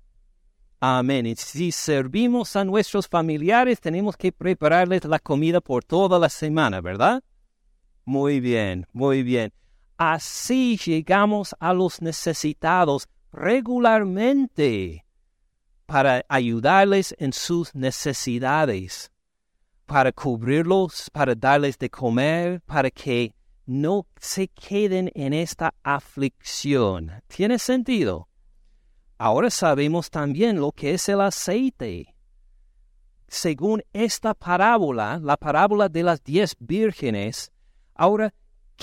[0.78, 1.26] Amén.
[1.26, 6.80] Y si servimos a nuestros familiares, tenemos que prepararles la comida por toda la semana,
[6.80, 7.22] ¿verdad?
[8.04, 9.52] Muy bien, muy bien.
[9.96, 15.04] Así llegamos a los necesitados regularmente
[15.86, 19.12] para ayudarles en sus necesidades,
[19.86, 23.32] para cubrirlos, para darles de comer, para que
[23.66, 27.22] no se queden en esta aflicción.
[27.26, 28.28] ¿Tiene sentido?
[29.18, 32.14] Ahora sabemos también lo que es el aceite.
[33.28, 37.52] Según esta parábola, la parábola de las diez vírgenes,
[37.94, 38.34] ahora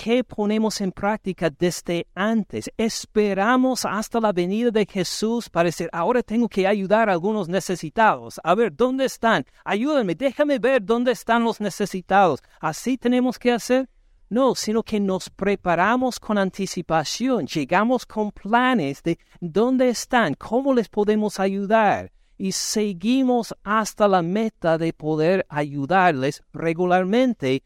[0.02, 2.72] ¿Qué ponemos en práctica desde antes?
[2.78, 8.40] Esperamos hasta la venida de Jesús para decir, ahora tengo que ayudar a algunos necesitados.
[8.42, 9.46] A ver, ¿dónde están?
[9.66, 12.42] Ayúdenme, déjame ver dónde están los necesitados.
[12.62, 13.90] ¿Así tenemos que hacer?
[14.30, 20.88] No, sino que nos preparamos con anticipación, llegamos con planes de dónde están, cómo les
[20.88, 27.64] podemos ayudar y seguimos hasta la meta de poder ayudarles regularmente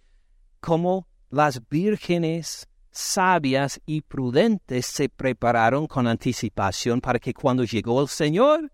[0.60, 8.08] como las vírgenes sabias y prudentes se prepararon con anticipación para que cuando llegó el
[8.08, 8.72] Señor,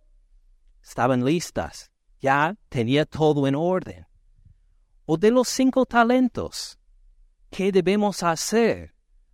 [0.81, 4.07] estaban listas, ya tenía todo en orden.
[5.05, 6.78] O de los cinco talentos,
[7.49, 8.93] ¿qué debemos hacer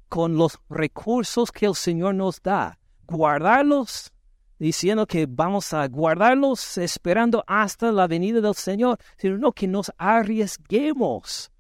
[0.09, 2.80] con los recursos que el Señor nos da?
[3.07, 4.11] ¿Guardarlos?
[4.57, 9.91] Diciendo que vamos a guardarlos esperando hasta la venida del Señor, sino no que nos
[9.97, 11.51] arriesguemos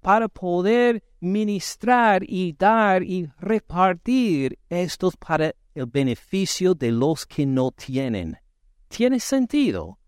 [0.00, 7.70] para poder ministrar y dar y repartir estos para el beneficio de los que no
[7.70, 8.38] tienen.
[8.88, 9.98] ¿Tiene sentido?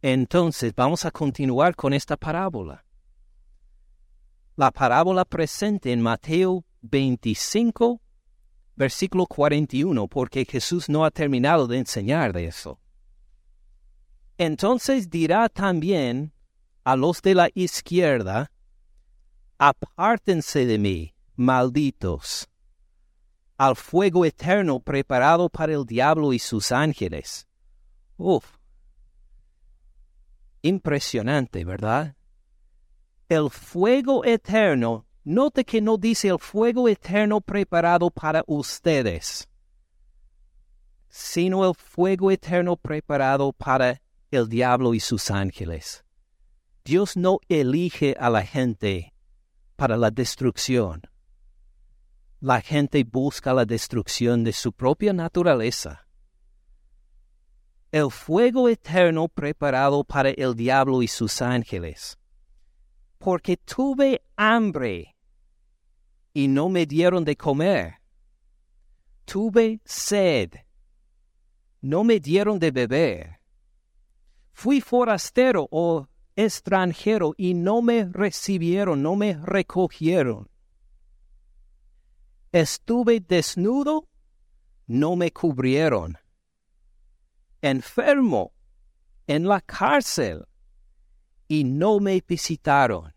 [0.00, 2.84] Entonces vamos a continuar con esta parábola.
[4.56, 8.00] La parábola presente en Mateo 25,
[8.76, 12.78] versículo 41, porque Jesús no ha terminado de enseñar de eso.
[14.38, 16.32] Entonces dirá también
[16.84, 18.52] a los de la izquierda,
[19.58, 22.48] apártense de mí, malditos,
[23.56, 27.48] al fuego eterno preparado para el diablo y sus ángeles.
[28.16, 28.44] Uf,
[30.62, 32.14] impresionante, ¿verdad?
[33.34, 39.48] El fuego eterno, note que no dice el fuego eterno preparado para ustedes,
[41.08, 46.04] sino el fuego eterno preparado para el diablo y sus ángeles.
[46.84, 49.12] Dios no elige a la gente
[49.74, 51.02] para la destrucción.
[52.38, 56.06] La gente busca la destrucción de su propia naturaleza.
[57.90, 62.16] El fuego eterno preparado para el diablo y sus ángeles.
[63.24, 65.16] Porque tuve hambre
[66.34, 67.94] y no me dieron de comer.
[69.24, 70.50] Tuve sed.
[71.80, 73.40] No me dieron de beber.
[74.52, 76.06] Fui forastero o
[76.36, 80.50] extranjero y no me recibieron, no me recogieron.
[82.52, 84.06] Estuve desnudo,
[84.86, 86.18] no me cubrieron.
[87.62, 88.52] Enfermo,
[89.26, 90.44] en la cárcel,
[91.48, 93.13] y no me visitaron.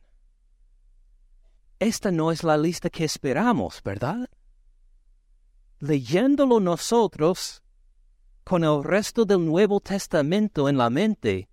[1.80, 4.30] Esta no es la lista que esperamos, ¿verdad?
[5.80, 7.62] Leyéndolo nosotros,
[8.44, 11.50] con el resto del Nuevo Testamento en la mente,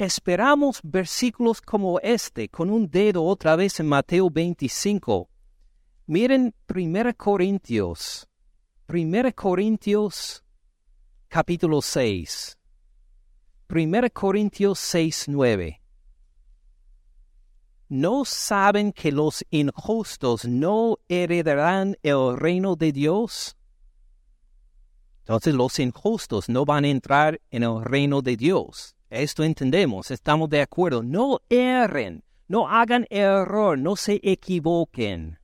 [0.00, 5.28] Esperamos versículos como este con un dedo otra vez en Mateo 25.
[6.06, 8.28] Miren 1 Corintios,
[8.88, 10.44] 1 Corintios
[11.26, 12.56] capítulo 6.
[13.68, 15.82] 1 Corintios 6, 9.
[17.88, 23.56] ¿No saben que los injustos no heredarán el reino de Dios?
[25.20, 28.94] Entonces los injustos no van a entrar en el reino de Dios.
[29.10, 31.02] Esto entendemos, estamos de acuerdo.
[31.02, 35.38] No erren, no hagan error, no se equivoquen.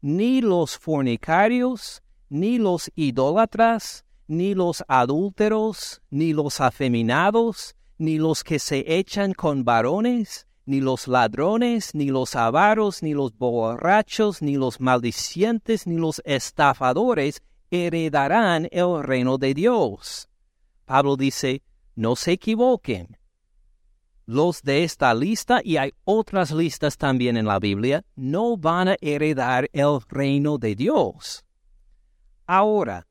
[0.00, 8.58] Ni los fornicarios, ni los idólatras, ni los adúlteros, ni los afeminados, ni los que
[8.58, 14.80] se echan con varones, ni los ladrones, ni los avaros, ni los borrachos, ni los
[14.80, 20.28] maldicientes, ni los estafadores heredarán el reino de Dios.
[20.84, 21.62] Pablo dice,
[21.96, 23.16] no se equivoquen.
[24.26, 28.96] Los de esta lista, y hay otras listas también en la Biblia, no van a
[29.00, 31.46] heredar el reino de Dios.
[32.46, 33.06] Ahora,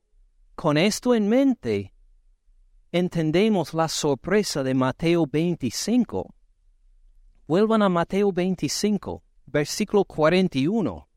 [0.54, 1.92] con esto en mente,
[2.92, 6.37] entendemos la sorpresa de Mateo 25.
[7.48, 11.08] Vuelvan a Mateo 25, versículo 41.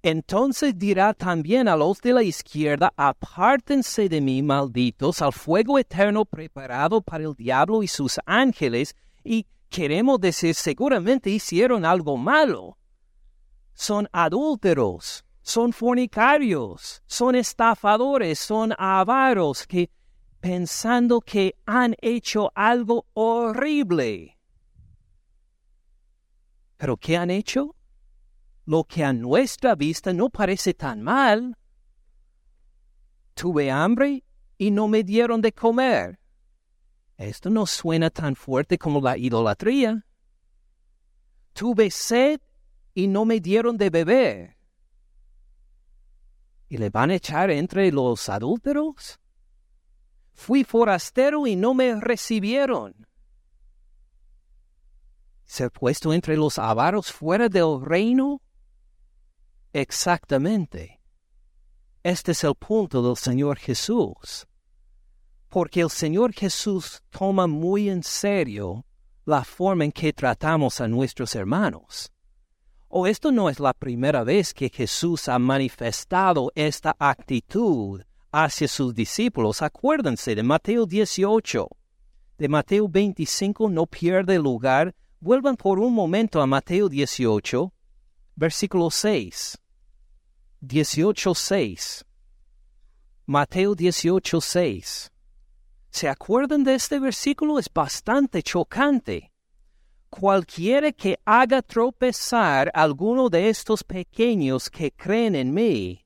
[0.00, 6.24] Entonces dirá también a los de la izquierda, apártense de mí, malditos, al fuego eterno
[6.24, 12.78] preparado para el diablo y sus ángeles, y queremos decir, seguramente hicieron algo malo.
[13.74, 19.90] Son adúlteros, son fornicarios, son estafadores, son avaros, que
[20.38, 24.35] pensando que han hecho algo horrible
[26.76, 27.74] pero ¿qué han hecho?
[28.64, 31.56] Lo que a nuestra vista no parece tan mal.
[33.34, 34.24] Tuve hambre
[34.58, 36.18] y no me dieron de comer.
[37.16, 40.04] Esto no suena tan fuerte como la idolatría.
[41.52, 42.40] Tuve sed
[42.92, 44.56] y no me dieron de beber.
[46.68, 49.20] ¿Y le van a echar entre los adúlteros?
[50.32, 53.06] Fui forastero y no me recibieron
[55.46, 58.42] ser puesto entre los avaros fuera del reino?
[59.72, 61.00] Exactamente.
[62.02, 64.46] Este es el punto del Señor Jesús.
[65.48, 68.84] Porque el Señor Jesús toma muy en serio
[69.24, 72.12] la forma en que tratamos a nuestros hermanos.
[72.88, 78.94] O esto no es la primera vez que Jesús ha manifestado esta actitud hacia sus
[78.94, 79.62] discípulos.
[79.62, 81.68] Acuérdense de Mateo 18.
[82.38, 87.72] De Mateo 25 no pierde lugar Vuelvan por un momento a Mateo 18,
[88.34, 89.58] versículo 6.
[90.60, 92.04] 18, 6.
[93.24, 95.12] Mateo 18, 6.
[95.90, 97.58] ¿Se acuerdan de este versículo?
[97.58, 99.32] Es bastante chocante.
[100.10, 106.04] Cualquiera que haga tropezar alguno de estos pequeños que creen en mí,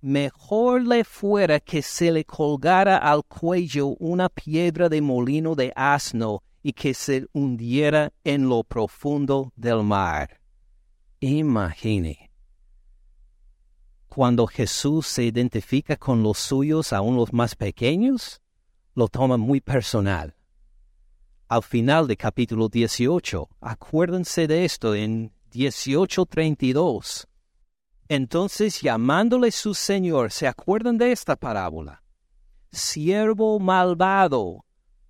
[0.00, 6.44] mejor le fuera que se le colgara al cuello una piedra de molino de asno
[6.64, 10.40] y que se hundiera en lo profundo del mar.
[11.20, 12.30] Imagine.
[14.08, 18.40] Cuando Jesús se identifica con los suyos, aún los más pequeños,
[18.94, 20.34] lo toma muy personal.
[21.48, 27.26] Al final de capítulo 18, acuérdense de esto en 18:32.
[28.08, 32.02] Entonces llamándole su Señor, ¿se acuerdan de esta parábola?
[32.72, 34.64] Siervo malvado,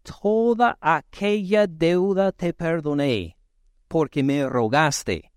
[0.05, 3.37] toda aquella deuda te perdoné,
[3.89, 5.33] porque me rogaste.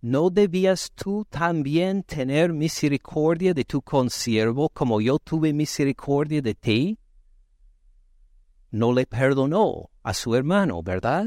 [0.00, 6.98] ¿No debías tú también tener misericordia de tu consiervo como yo tuve misericordia de ti?
[8.70, 11.26] No le perdonó a su hermano, ¿verdad?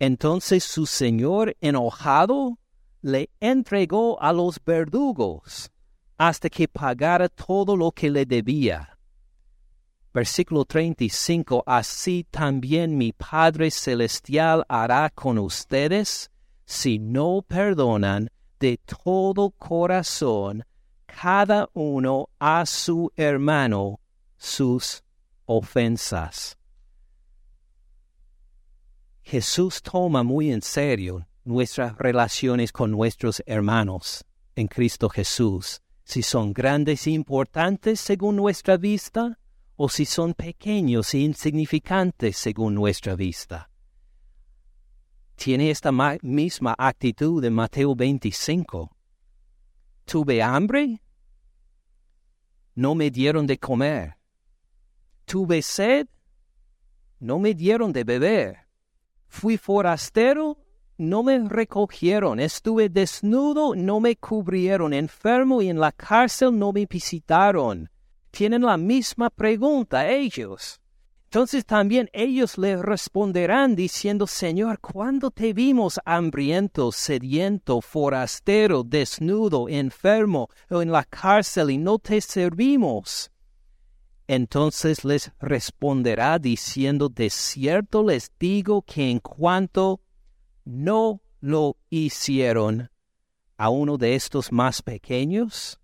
[0.00, 2.58] Entonces su señor enojado
[3.02, 5.70] le entregó a los verdugos
[6.18, 8.95] hasta que pagara todo lo que le debía.
[10.16, 16.30] Versículo 35, así también mi Padre Celestial hará con ustedes
[16.64, 20.64] si no perdonan de todo corazón
[21.04, 24.00] cada uno a su hermano
[24.38, 25.04] sus
[25.44, 26.56] ofensas.
[29.20, 36.54] Jesús toma muy en serio nuestras relaciones con nuestros hermanos en Cristo Jesús, si son
[36.54, 39.38] grandes e importantes según nuestra vista,
[39.76, 43.70] o si son pequeños e insignificantes según nuestra vista.
[45.34, 48.90] Tiene esta misma actitud en Mateo 25.
[50.06, 51.02] Tuve hambre,
[52.74, 54.16] no me dieron de comer.
[55.26, 56.06] Tuve sed,
[57.20, 58.56] no me dieron de beber.
[59.28, 60.58] Fui forastero,
[60.96, 62.40] no me recogieron.
[62.40, 64.94] Estuve desnudo, no me cubrieron.
[64.94, 67.90] Enfermo y en la cárcel no me visitaron
[68.36, 70.78] tienen la misma pregunta ellos.
[71.24, 80.50] Entonces también ellos le responderán diciendo, Señor, ¿cuándo te vimos hambriento, sediento, forastero, desnudo, enfermo
[80.68, 83.30] o en la cárcel y no te servimos?
[84.26, 90.02] Entonces les responderá diciendo, de cierto les digo que en cuanto
[90.66, 92.90] no lo hicieron
[93.56, 95.80] a uno de estos más pequeños,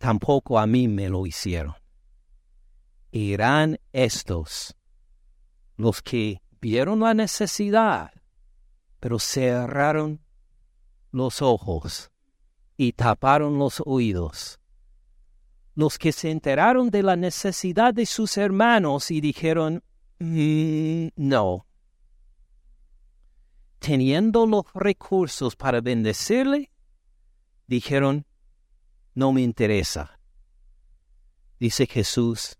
[0.00, 1.74] tampoco a mí me lo hicieron.
[3.12, 4.74] Irán estos,
[5.76, 8.10] los que vieron la necesidad,
[8.98, 10.24] pero cerraron
[11.12, 12.10] los ojos
[12.78, 14.58] y taparon los oídos,
[15.74, 19.84] los que se enteraron de la necesidad de sus hermanos y dijeron,
[20.18, 21.66] mm, no,
[23.80, 26.70] teniendo los recursos para bendecirle,
[27.66, 28.24] dijeron,
[29.14, 30.18] no me interesa.
[31.58, 32.56] Dice Jesús,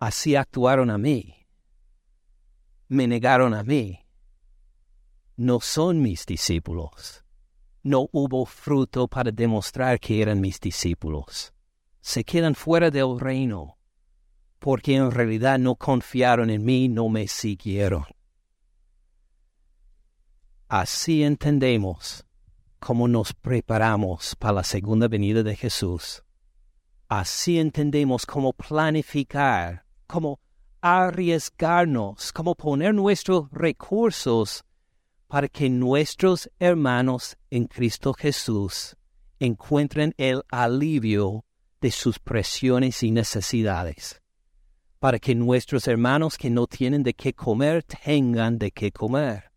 [0.00, 1.46] Así actuaron a mí.
[2.88, 4.00] Me negaron a mí.
[5.36, 7.22] No son mis discípulos.
[7.82, 11.52] No hubo fruto para demostrar que eran mis discípulos.
[12.00, 13.78] Se quedan fuera del reino,
[14.58, 18.04] porque en realidad no confiaron en mí, no me siguieron.
[20.66, 22.24] Así entendemos
[22.80, 26.24] cómo nos preparamos para la segunda venida de Jesús.
[27.08, 30.40] Así entendemos cómo planificar como
[30.80, 34.64] arriesgarnos, como poner nuestros recursos
[35.28, 38.96] para que nuestros hermanos en Cristo Jesús
[39.38, 41.44] encuentren el alivio
[41.80, 44.20] de sus presiones y necesidades,
[44.98, 49.49] para que nuestros hermanos que no tienen de qué comer tengan de qué comer,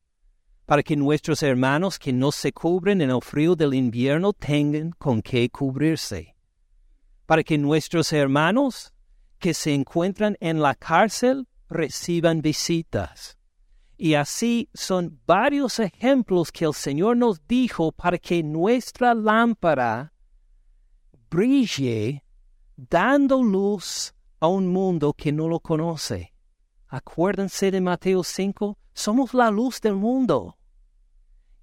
[0.65, 5.21] para que nuestros hermanos que no se cubren en el frío del invierno tengan con
[5.21, 6.35] qué cubrirse,
[7.25, 8.93] para que nuestros hermanos
[9.39, 13.37] que se encuentran en la cárcel reciban visitas.
[13.97, 20.13] Y así son varios ejemplos que el Señor nos dijo para que nuestra lámpara
[21.29, 22.23] brille
[22.75, 26.33] dando luz a un mundo que no lo conoce.
[26.87, 30.57] Acuérdense de Mateo 5, somos la luz del mundo.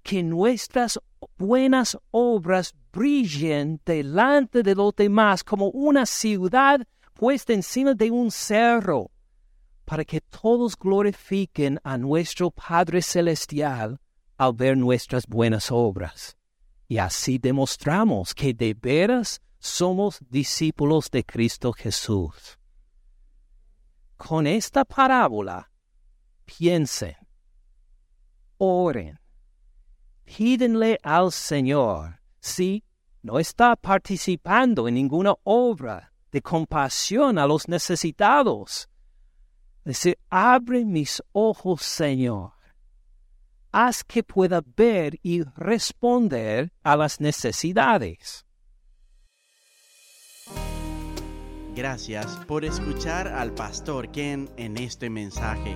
[0.03, 0.99] Que nuestras
[1.37, 6.81] buenas obras brillen delante de los demás como una ciudad
[7.13, 9.11] puesta encima de un cerro,
[9.85, 13.99] para que todos glorifiquen a nuestro Padre Celestial
[14.37, 16.35] al ver nuestras buenas obras.
[16.87, 22.57] Y así demostramos que de veras somos discípulos de Cristo Jesús.
[24.17, 25.69] Con esta parábola,
[26.45, 27.15] piensen,
[28.63, 29.19] oren,
[30.23, 32.83] pídenle al Señor si
[33.23, 38.87] no está participando en ninguna obra de compasión a los necesitados.
[39.83, 42.51] Decir, abre mis ojos, Señor.
[43.71, 48.45] Haz que pueda ver y responder a las necesidades.
[51.75, 55.75] Gracias por escuchar al pastor Ken en este mensaje.